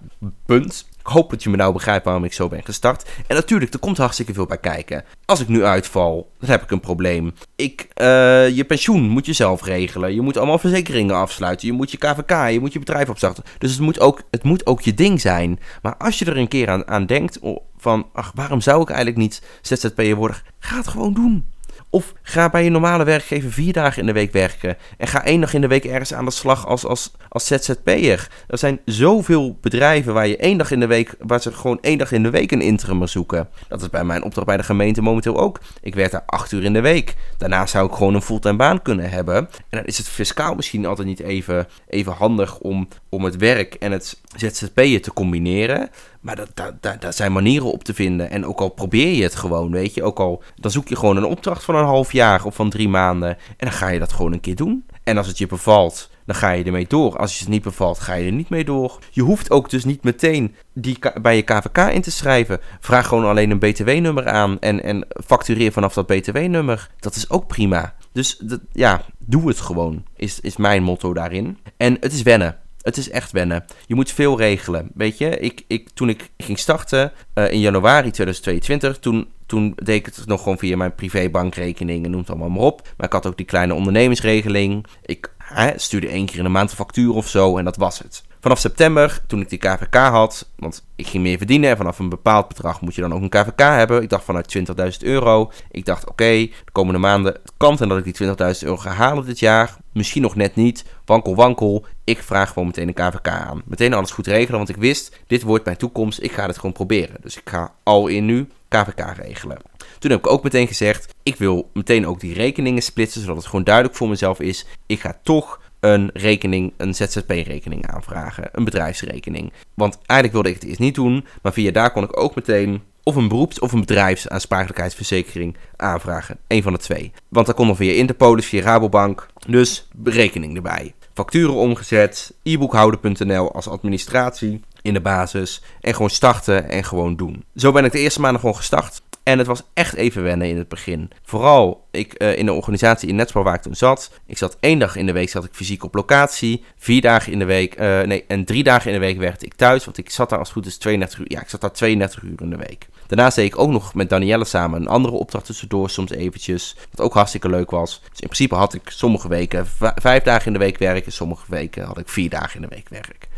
[0.46, 0.86] punt.
[0.98, 3.08] Ik hoop dat je me nou begrijpt waarom ik zo ben gestart.
[3.26, 5.04] En natuurlijk, er komt hartstikke veel bij kijken.
[5.24, 7.34] Als ik nu uitval, dan heb ik een probleem.
[7.56, 10.14] Ik, uh, je pensioen moet je zelf regelen.
[10.14, 11.66] Je moet allemaal verzekeringen afsluiten.
[11.66, 13.44] Je moet je KVK, je moet je bedrijf opstarten.
[13.58, 15.58] Dus het moet ook, het moet ook je ding zijn.
[15.82, 17.38] Maar als je er een keer aan, aan denkt,
[17.76, 20.36] van, ach, waarom zou ik eigenlijk niet ZZP'er worden?
[20.58, 21.46] Ga het gewoon doen.
[21.90, 24.76] Of ga bij je normale werkgever vier dagen in de week werken.
[24.96, 28.28] En ga één dag in de week ergens aan de slag als, als, als ZZP'er.
[28.46, 31.98] Er zijn zoveel bedrijven waar je één dag in de week, waar ze gewoon één
[31.98, 33.48] dag in de week een interim zoeken.
[33.68, 35.60] Dat is bij mijn opdracht bij de gemeente momenteel ook.
[35.80, 37.16] Ik werk daar acht uur in de week.
[37.38, 39.36] Daarna zou ik gewoon een fulltime baan kunnen hebben.
[39.36, 43.74] En dan is het fiscaal misschien altijd niet even, even handig om, om het werk
[43.74, 45.90] en het ZZP'er te combineren.
[46.20, 48.30] Maar dat, dat, daar zijn manieren op te vinden.
[48.30, 50.02] En ook al probeer je het gewoon, weet je.
[50.02, 52.88] Ook al dan zoek je gewoon een opdracht van een half jaar of van drie
[52.88, 53.28] maanden.
[53.28, 54.84] En dan ga je dat gewoon een keer doen.
[55.04, 57.18] En als het je bevalt, dan ga je ermee door.
[57.18, 58.98] Als je het niet bevalt, ga je er niet mee door.
[59.10, 62.60] Je hoeft ook dus niet meteen die bij je KVK in te schrijven.
[62.80, 66.90] Vraag gewoon alleen een BTW-nummer aan en, en factureer vanaf dat BTW-nummer.
[67.00, 67.94] Dat is ook prima.
[68.12, 71.58] Dus dat, ja, doe het gewoon, is, is mijn motto daarin.
[71.76, 72.56] En het is wennen.
[72.88, 73.64] Het is echt wennen.
[73.86, 74.90] Je moet veel regelen.
[74.94, 79.96] Weet je, ik, ik, toen ik ging starten uh, in januari 2022, toen, toen deed
[79.96, 82.82] ik het nog gewoon via mijn privébankrekening en noem het allemaal maar op.
[82.96, 84.86] Maar ik had ook die kleine ondernemersregeling.
[85.04, 87.98] Ik hè, stuurde één keer in de maand een factuur of zo en dat was
[87.98, 88.22] het.
[88.48, 92.08] Vanaf september, toen ik die KVK had, want ik ging meer verdienen en vanaf een
[92.08, 94.02] bepaald bedrag moet je dan ook een KVK hebben.
[94.02, 94.64] Ik dacht vanuit 20.000
[94.98, 95.52] euro.
[95.70, 98.90] Ik dacht, oké, de komende maanden, het kan en dat ik die 20.000 euro ga
[98.90, 99.76] halen dit jaar.
[99.92, 100.84] Misschien nog net niet.
[101.04, 101.86] Wankel, wankel.
[102.04, 103.62] Ik vraag gewoon meteen een KVK aan.
[103.64, 106.22] Meteen alles goed regelen, want ik wist, dit wordt mijn toekomst.
[106.22, 107.16] Ik ga het gewoon proberen.
[107.20, 109.58] Dus ik ga al in nu KVK regelen.
[109.98, 113.46] Toen heb ik ook meteen gezegd, ik wil meteen ook die rekeningen splitsen, zodat het
[113.46, 114.66] gewoon duidelijk voor mezelf is.
[114.86, 119.52] Ik ga toch een rekening, een ZZP-rekening aanvragen, een bedrijfsrekening.
[119.74, 122.82] Want eigenlijk wilde ik het eerst niet doen, maar via daar kon ik ook meteen
[123.02, 126.38] of een beroeps- of een bedrijfsaansprakelijkheidsverzekering aanvragen.
[126.46, 127.12] Een van de twee.
[127.28, 129.26] Want dat kon nog via Interpolis, via Rabobank.
[129.46, 130.94] Dus berekening erbij.
[131.14, 135.62] Facturen omgezet, e-boekhouder.nl als administratie in de basis.
[135.80, 137.44] En gewoon starten en gewoon doen.
[137.54, 139.02] Zo ben ik de eerste maanden gewoon gestart.
[139.28, 141.10] En het was echt even wennen in het begin.
[141.22, 144.10] Vooral ik, uh, in de organisatie in Netspar waar ik toen zat.
[144.26, 146.64] Ik zat één dag in de week zat ik fysiek op locatie.
[146.76, 149.54] Vier dagen in de week, uh, nee, en drie dagen in de week werkte ik
[149.54, 149.84] thuis.
[149.84, 151.26] Want ik zat daar als het goed is 32 uur.
[151.28, 152.88] Ja, ik zat daar 32 uur in de week.
[153.06, 156.76] Daarnaast deed ik ook nog met Danielle samen een andere opdracht tussendoor, soms eventjes.
[156.90, 158.00] Wat ook hartstikke leuk was.
[158.00, 161.06] Dus in principe had ik sommige weken vijf dagen in de week werk.
[161.06, 163.28] En sommige weken had ik vier dagen in de week werk.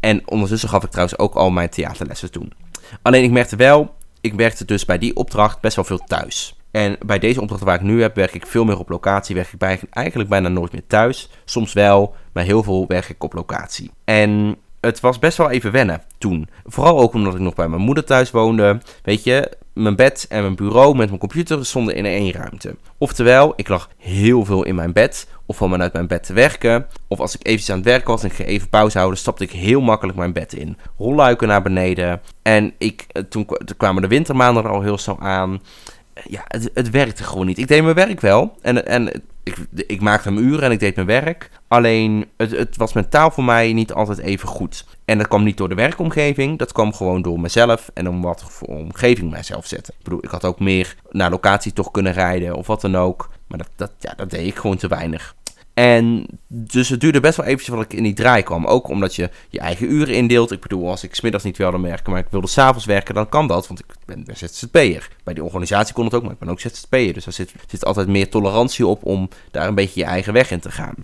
[0.00, 2.52] En ondertussen gaf ik trouwens ook al mijn theaterlessen toen.
[3.02, 6.56] Alleen ik merkte wel, ik werkte dus bij die opdracht best wel veel thuis.
[6.70, 9.34] En bij deze opdracht waar ik nu heb, werk ik veel meer op locatie.
[9.34, 11.30] Werk ik eigenlijk bijna nooit meer thuis.
[11.44, 13.90] Soms wel, maar heel veel werk ik op locatie.
[14.04, 16.48] En het was best wel even wennen toen.
[16.64, 18.80] Vooral ook omdat ik nog bij mijn moeder thuis woonde.
[19.02, 22.76] Weet je, mijn bed en mijn bureau met mijn computer stonden in één ruimte.
[22.98, 25.28] Oftewel, ik lag heel veel in mijn bed.
[25.46, 26.86] Of van vanuit mijn bed te werken.
[27.08, 29.44] Of als ik eventjes aan het werken was en ik ging even pauze houden, stapte
[29.44, 30.76] ik heel makkelijk mijn bed in.
[30.98, 32.20] Rolluiken naar beneden.
[32.42, 35.62] En ik, eh, toen, toen kwamen de wintermaanden er al heel snel aan.
[36.24, 37.58] Ja, het, het werkte gewoon niet.
[37.58, 38.56] Ik deed mijn werk wel.
[38.62, 41.50] En, en ik, ik maakte mijn uren en ik deed mijn werk.
[41.68, 44.84] Alleen het, het was mentaal voor mij niet altijd even goed.
[45.04, 48.44] En dat kwam niet door de werkomgeving, dat kwam gewoon door mezelf en om wat
[48.48, 49.94] voor omgeving mijzelf zetten.
[49.98, 53.30] Ik bedoel, ik had ook meer naar locatie toch kunnen rijden of wat dan ook.
[53.46, 55.34] Maar dat, dat, ja, dat deed ik gewoon te weinig.
[55.78, 58.66] En dus het duurde best wel eventjes voordat ik in die draai kwam.
[58.66, 60.52] Ook omdat je je eigen uren indeelt.
[60.52, 63.46] Ik bedoel, als ik smiddags niet wilde werken, maar ik wilde s'avonds werken, dan kan
[63.46, 63.66] dat.
[63.66, 65.08] Want ik ben ZZP'er.
[65.24, 67.12] Bij die organisatie kon het ook, maar ik ben ook ZZP'er.
[67.12, 70.50] Dus er zit, zit altijd meer tolerantie op om daar een beetje je eigen weg
[70.50, 70.94] in te gaan.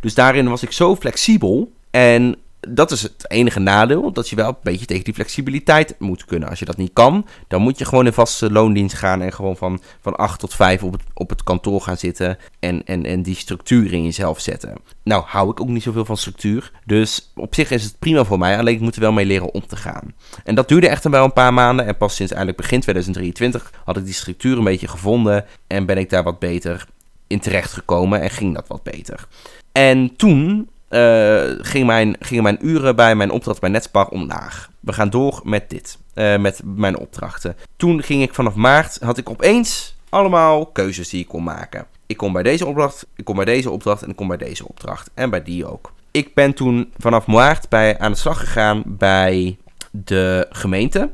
[0.00, 1.72] Dus daarin was ik zo flexibel.
[1.90, 2.36] En
[2.68, 6.48] dat is het enige nadeel, dat je wel een beetje tegen die flexibiliteit moet kunnen.
[6.48, 9.56] Als je dat niet kan, dan moet je gewoon in vaste loondienst gaan en gewoon
[9.56, 13.22] van, van 8 tot 5 op het, op het kantoor gaan zitten en, en, en
[13.22, 14.76] die structuur in jezelf zetten.
[15.02, 18.38] Nou, hou ik ook niet zoveel van structuur, dus op zich is het prima voor
[18.38, 20.14] mij, alleen ik moet er wel mee leren om te gaan.
[20.44, 23.96] En dat duurde echt wel een paar maanden en pas sinds eigenlijk begin 2023 had
[23.96, 26.86] ik die structuur een beetje gevonden en ben ik daar wat beter
[27.26, 29.26] in terecht gekomen en ging dat wat beter.
[29.72, 34.70] En toen uh, gingen, mijn, gingen mijn uren bij mijn opdracht bij Netspar omlaag.
[34.80, 37.56] We gaan door met dit, uh, met mijn opdrachten.
[37.76, 41.86] Toen ging ik vanaf maart, had ik opeens allemaal keuzes die ik kon maken.
[42.06, 44.68] Ik kom bij deze opdracht, ik kom bij deze opdracht en ik kom bij deze
[44.68, 45.10] opdracht.
[45.14, 45.92] En bij die ook.
[46.10, 49.58] Ik ben toen vanaf maart bij, aan de slag gegaan bij
[49.90, 51.10] de gemeente.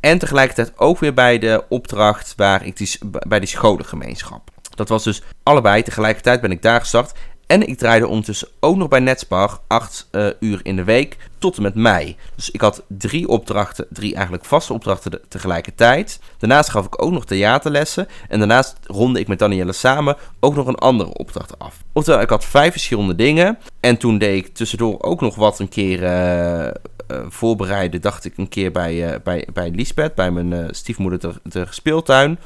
[0.00, 4.50] En tegelijkertijd ook weer bij de opdracht waar ik die, bij die scholengemeenschap.
[4.74, 5.82] Dat was dus allebei.
[5.82, 7.12] Tegelijkertijd ben ik daar gestart.
[7.46, 11.16] En ik draaide ondertussen ook nog bij Netspar 8 uh, eh, uur in de week
[11.38, 12.16] tot en met mei.
[12.34, 16.20] Dus ik had drie opdrachten, drie eigenlijk vaste opdrachten tegelijkertijd.
[16.38, 18.08] Daarnaast gaf ik ook nog theaterlessen.
[18.28, 21.82] En daarnaast ronde ik met Danielle samen ook nog een andere opdracht af.
[21.92, 23.58] Oftewel, ik had vijf verschillende dingen.
[23.80, 26.70] En toen deed ik tussendoor ook nog wat een keer uh,
[27.28, 28.00] voorbereiden.
[28.00, 32.38] Dacht ik een keer bij, bij, bij Lisbeth, bij mijn stiefmoeder de, de speeltuin.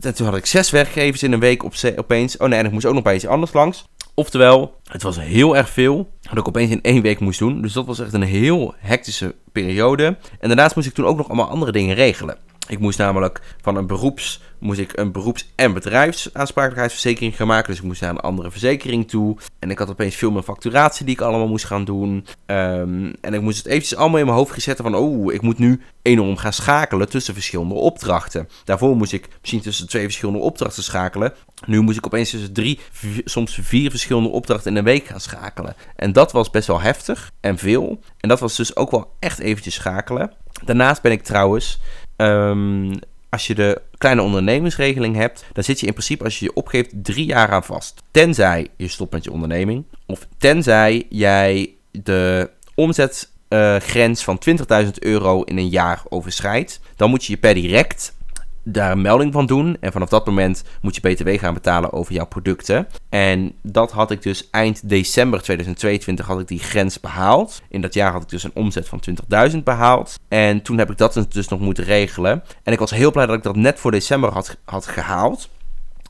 [0.00, 2.36] En toen had ik zes werkgevers in een week op opeens.
[2.36, 3.88] Oh nee, en ik moest ook nog bij iets anders langs.
[4.14, 6.10] Oftewel, het was heel erg veel.
[6.22, 7.62] Wat ik opeens in één week moest doen.
[7.62, 10.04] Dus dat was echt een heel hectische periode.
[10.40, 12.36] En daarnaast moest ik toen ook nog allemaal andere dingen regelen.
[12.72, 17.68] Ik moest namelijk van een beroeps moest ik een beroeps- en bedrijfsaansprakelijkheidsverzekering gaan maken.
[17.68, 19.36] Dus ik moest naar een andere verzekering toe.
[19.58, 22.26] En ik had opeens veel meer facturatie die ik allemaal moest gaan doen.
[22.46, 24.94] Ehm, en ik moest het eventjes allemaal in mijn hoofd zetten van...
[24.94, 28.48] oh, ik moet nu enorm gaan schakelen tussen verschillende opdrachten.
[28.64, 31.32] Daarvoor moest ik misschien tussen twee verschillende opdrachten schakelen.
[31.66, 32.80] Nu moest ik opeens tussen drie,
[33.24, 35.74] soms vier verschillende opdrachten in een week gaan schakelen.
[35.96, 38.00] En dat was best wel heftig en veel.
[38.20, 40.32] En dat was dus ook wel echt eventjes schakelen.
[40.64, 41.80] Daarnaast ben ik trouwens...
[42.22, 46.54] Um, als je de kleine ondernemingsregeling hebt, dan zit je in principe als je je
[46.54, 48.02] opgeeft drie jaar aan vast.
[48.10, 49.84] Tenzij je stopt met je onderneming.
[50.06, 54.40] Of tenzij jij de omzetgrens van
[54.84, 56.80] 20.000 euro in een jaar overschrijdt.
[56.96, 58.14] Dan moet je je per direct
[58.62, 59.76] daar een melding van doen.
[59.80, 62.88] En vanaf dat moment moet je BTW gaan betalen over jouw producten.
[63.08, 67.62] En dat had ik dus eind december 2022 had ik die grens behaald.
[67.68, 69.02] In dat jaar had ik dus een omzet van
[69.50, 70.18] 20.000 behaald.
[70.28, 72.42] En toen heb ik dat dus nog moeten regelen.
[72.62, 75.48] En ik was heel blij dat ik dat net voor december had, had gehaald.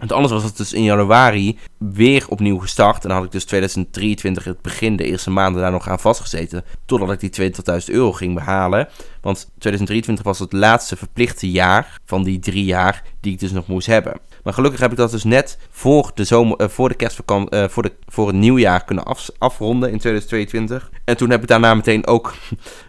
[0.03, 3.03] Want anders was het dus in januari weer opnieuw gestart.
[3.03, 6.65] En dan had ik dus 2023 het begin, de eerste maanden daar nog aan vastgezeten.
[6.85, 8.89] Totdat ik die 20.000 euro ging behalen.
[9.21, 13.67] Want 2023 was het laatste verplichte jaar van die drie jaar die ik dus nog
[13.67, 14.21] moest hebben.
[14.43, 17.69] Maar gelukkig heb ik dat dus net voor de, zomer, uh, voor de kerstvakantie, uh,
[17.69, 20.91] voor, de, voor het nieuwjaar kunnen af, afronden in 2022.
[21.05, 22.35] En toen heb ik daarna meteen ook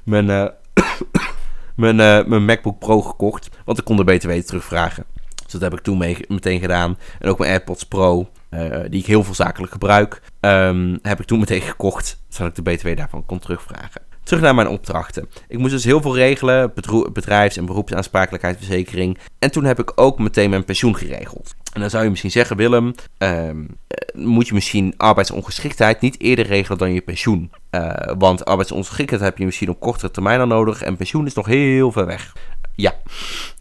[0.04, 0.46] mijn, uh,
[1.76, 1.96] mijn,
[2.30, 3.50] mijn MacBook Pro gekocht.
[3.66, 5.13] Want ik kon de BTW terugvragen.
[5.60, 6.98] Dat heb ik toen meteen gedaan.
[7.20, 11.26] En ook mijn AirPods Pro, uh, die ik heel veel zakelijk gebruik, um, heb ik
[11.26, 12.24] toen meteen gekocht.
[12.28, 14.02] Zodat ik de BTW daarvan kon terugvragen.
[14.24, 15.30] Terug naar mijn opdrachten.
[15.48, 16.74] Ik moest dus heel veel regelen,
[17.14, 19.18] bedrijfs- en beroepsaansprakelijkheidsverzekering.
[19.40, 21.56] En toen heb ik ook meteen mijn pensioen geregeld.
[21.74, 23.78] En dan zou je misschien zeggen, Willem, um,
[24.14, 27.52] moet je misschien arbeidsongeschiktheid niet eerder regelen dan je pensioen.
[27.72, 31.46] Uh, want arbeidsongeschiktheid heb je misschien op kortere termijn al nodig en pensioen is nog
[31.46, 32.34] heel ver weg.
[32.76, 32.96] Ja,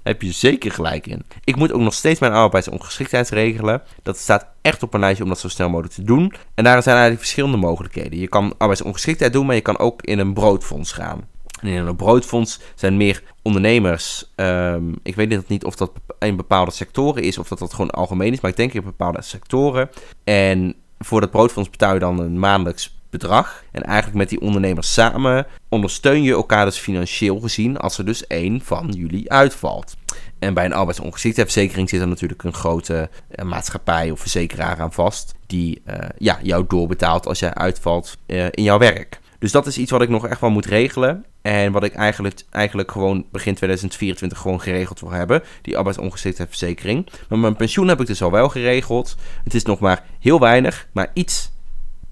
[0.02, 1.24] heb je zeker gelijk in.
[1.44, 3.82] Ik moet ook nog steeds mijn arbeidsongeschiktheid regelen.
[4.02, 6.32] Dat staat echt op een lijstje om dat zo snel mogelijk te doen.
[6.54, 8.18] En daar zijn eigenlijk verschillende mogelijkheden.
[8.18, 11.26] Je kan arbeidsongeschiktheid doen, maar je kan ook in een broodfonds gaan.
[11.60, 14.32] En in een broodfonds zijn meer ondernemers.
[14.36, 18.32] Um, ik weet niet of dat in bepaalde sectoren is of dat dat gewoon algemeen
[18.32, 19.90] is, maar ik denk in bepaalde sectoren.
[20.24, 23.64] En voor dat broodfonds betaal je dan een maandelijks bedrag.
[23.70, 28.26] En eigenlijk met die ondernemers samen ondersteun je elkaar dus financieel gezien als er dus
[28.26, 29.96] één van jullie uitvalt.
[30.38, 35.34] En bij een arbeidsongeschiktheidsverzekering zit er natuurlijk een grote uh, maatschappij of verzekeraar aan vast.
[35.46, 39.20] Die uh, ja, jou doorbetaalt als jij uitvalt uh, in jouw werk.
[39.38, 41.24] Dus dat is iets wat ik nog echt wel moet regelen.
[41.42, 45.42] En wat ik eigenlijk, eigenlijk gewoon begin 2024 gewoon geregeld wil hebben.
[45.62, 47.08] Die arbeidsongeschiktheidsverzekering.
[47.28, 49.16] Maar mijn pensioen heb ik dus al wel geregeld.
[49.44, 50.86] Het is nog maar heel weinig.
[50.92, 51.50] Maar iets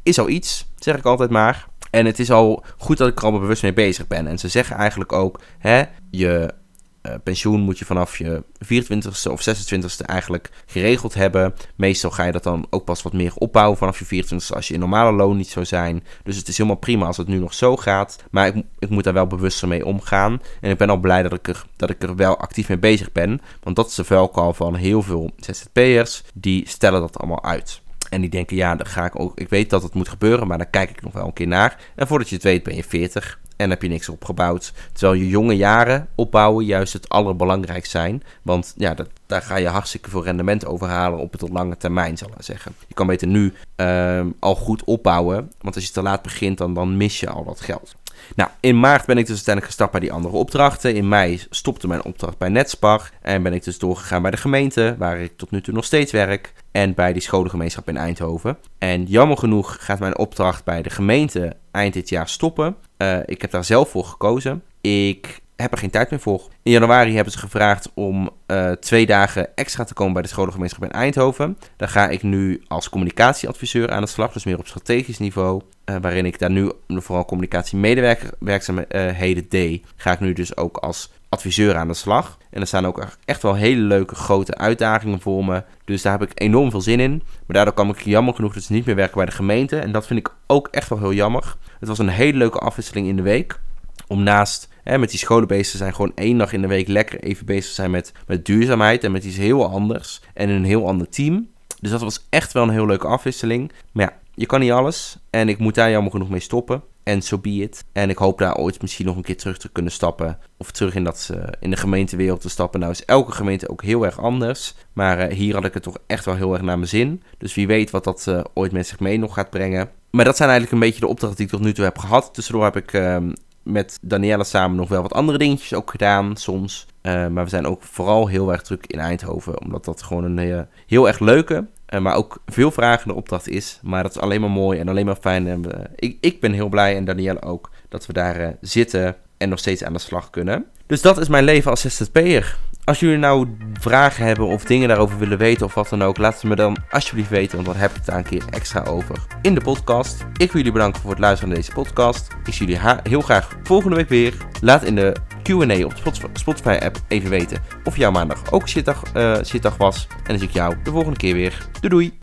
[0.02, 1.68] is al iets, zeg ik altijd maar.
[1.90, 4.26] En het is al goed dat ik er al bewust mee bezig ben.
[4.26, 6.54] En ze zeggen eigenlijk ook, hè, je
[7.02, 11.54] uh, pensioen moet je vanaf je 24ste of 26ste eigenlijk geregeld hebben.
[11.76, 14.74] Meestal ga je dat dan ook pas wat meer opbouwen vanaf je 24ste als je
[14.74, 16.04] in normale loon niet zou zijn.
[16.22, 18.16] Dus het is helemaal prima als het nu nog zo gaat.
[18.30, 20.40] Maar ik, ik moet daar wel bewuster mee omgaan.
[20.60, 23.12] En ik ben al blij dat ik, er, dat ik er wel actief mee bezig
[23.12, 23.40] ben.
[23.62, 26.22] Want dat is de vuilkal van heel veel ZZP'ers.
[26.34, 27.80] Die stellen dat allemaal uit.
[28.10, 29.38] En die denken, ja, dan ga ik ook.
[29.38, 31.76] Ik weet dat het moet gebeuren, maar dan kijk ik nog wel een keer naar.
[31.94, 34.72] En voordat je het weet, ben je 40 en heb je niks opgebouwd.
[34.92, 38.22] Terwijl je jonge jaren opbouwen juist het allerbelangrijkst zijn.
[38.42, 42.28] Want ja, dat, daar ga je hartstikke veel rendement overhalen op het lange termijn, zal
[42.28, 42.74] ik zeggen.
[42.86, 45.52] Je kan beter nu uh, al goed opbouwen.
[45.60, 47.94] Want als je te laat begint, dan, dan mis je al dat geld.
[48.36, 50.94] Nou, in maart ben ik dus uiteindelijk gestart bij die andere opdrachten.
[50.94, 53.10] In mei stopte mijn opdracht bij Netspar.
[53.22, 56.12] En ben ik dus doorgegaan bij de gemeente, waar ik tot nu toe nog steeds
[56.12, 56.52] werk.
[56.70, 58.58] En bij die scholengemeenschap in Eindhoven.
[58.78, 62.76] En jammer genoeg gaat mijn opdracht bij de gemeente eind dit jaar stoppen.
[62.98, 64.62] Uh, ik heb daar zelf voor gekozen.
[64.80, 66.42] Ik heb er geen tijd meer voor.
[66.62, 70.82] In januari hebben ze gevraagd om uh, twee dagen extra te komen bij de scholengemeenschap
[70.82, 71.58] in Eindhoven.
[71.76, 75.62] Daar ga ik nu als communicatieadviseur aan de slag, dus meer op strategisch niveau.
[75.84, 81.76] Uh, waarin ik daar nu vooral communicatiemedewerkzaamheden deed, ga ik nu dus ook als adviseur
[81.76, 82.38] aan de slag.
[82.50, 85.62] En er staan ook echt wel hele leuke grote uitdagingen voor me.
[85.84, 87.22] Dus daar heb ik enorm veel zin in.
[87.46, 89.78] Maar daardoor kan ik jammer genoeg dus niet meer werken bij de gemeente.
[89.78, 91.56] En dat vind ik ook echt wel heel jammer.
[91.78, 93.60] Het was een hele leuke afwisseling in de week.
[94.06, 97.20] Om naast met die scholen bezig te zijn, gewoon één dag in de week lekker
[97.20, 99.04] even bezig zijn met, met duurzaamheid.
[99.04, 100.20] En met iets heel anders.
[100.34, 101.48] En een heel ander team.
[101.80, 103.72] Dus dat was echt wel een heel leuke afwisseling.
[103.92, 105.18] Maar ja, je kan niet alles.
[105.30, 106.82] En ik moet daar jammer genoeg mee stoppen.
[107.02, 107.84] En so be it.
[107.92, 110.38] En ik hoop daar ooit misschien nog een keer terug te kunnen stappen.
[110.56, 112.80] Of terug in, dat, uh, in de gemeentewereld te stappen.
[112.80, 114.74] Nou is elke gemeente ook heel erg anders.
[114.92, 117.22] Maar uh, hier had ik het toch echt wel heel erg naar mijn zin.
[117.38, 119.90] Dus wie weet wat dat uh, ooit met zich mee nog gaat brengen.
[120.10, 122.34] Maar dat zijn eigenlijk een beetje de opdrachten die ik tot nu toe heb gehad.
[122.34, 123.32] Tussendoor heb ik ehm,
[123.62, 126.86] met Danielle samen nog wel wat andere dingetjes ook gedaan, soms.
[127.00, 130.38] Eh, maar we zijn ook vooral heel erg druk in Eindhoven, omdat dat gewoon een
[130.38, 133.78] uh, heel erg leuke, uh, maar ook veel vragende opdracht is.
[133.82, 135.48] Maar dat is alleen maar mooi en alleen maar fijn.
[135.48, 135.64] En
[135.96, 139.84] ik, ik ben heel blij en Danielle ook dat we daar zitten en nog steeds
[139.84, 140.64] aan de slag kunnen.
[140.86, 142.58] Dus dat is mijn leven als ZZP'er.
[142.90, 146.34] Als jullie nou vragen hebben of dingen daarover willen weten of wat dan ook, laat
[146.34, 149.16] het me dan alsjeblieft weten, want dan heb ik het daar een keer extra over
[149.42, 150.20] in de podcast.
[150.20, 152.28] Ik wil jullie bedanken voor het luisteren naar deze podcast.
[152.44, 154.34] Ik zie jullie heel graag volgende week weer.
[154.60, 159.36] Laat in de Q&A op de Spotify app even weten of jouw maandag ook uh,
[159.44, 160.06] shitdag was.
[160.10, 161.66] En dan zie ik jou de volgende keer weer.
[161.80, 162.18] Doei doei!